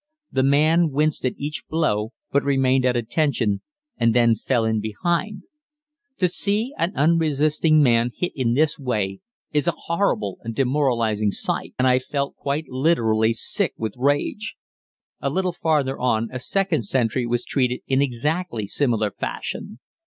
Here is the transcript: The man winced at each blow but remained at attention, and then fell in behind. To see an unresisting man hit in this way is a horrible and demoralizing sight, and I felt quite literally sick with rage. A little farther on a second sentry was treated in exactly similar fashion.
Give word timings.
The 0.31 0.41
man 0.41 0.89
winced 0.89 1.25
at 1.25 1.35
each 1.37 1.67
blow 1.69 2.11
but 2.31 2.41
remained 2.43 2.85
at 2.85 2.95
attention, 2.95 3.61
and 3.97 4.15
then 4.15 4.33
fell 4.35 4.65
in 4.65 4.81
behind. 4.81 5.43
To 6.17 6.27
see 6.27 6.73
an 6.79 6.93
unresisting 6.95 7.83
man 7.83 8.09
hit 8.17 8.31
in 8.33 8.55
this 8.55 8.79
way 8.79 9.19
is 9.51 9.67
a 9.67 9.73
horrible 9.77 10.39
and 10.41 10.55
demoralizing 10.55 11.29
sight, 11.29 11.75
and 11.77 11.87
I 11.87 11.99
felt 11.99 12.35
quite 12.35 12.67
literally 12.67 13.31
sick 13.33 13.75
with 13.77 13.93
rage. 13.95 14.55
A 15.19 15.29
little 15.29 15.53
farther 15.53 15.99
on 15.99 16.29
a 16.33 16.39
second 16.39 16.81
sentry 16.81 17.27
was 17.27 17.45
treated 17.45 17.81
in 17.85 18.01
exactly 18.01 18.65
similar 18.65 19.11
fashion. 19.11 19.77